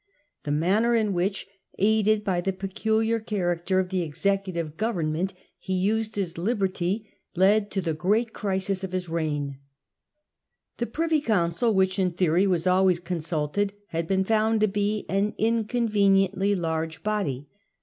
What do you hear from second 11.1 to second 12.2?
Council, which in